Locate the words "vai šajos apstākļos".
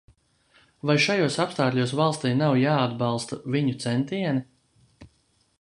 0.89-1.93